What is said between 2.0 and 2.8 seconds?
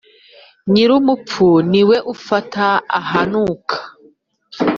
ufata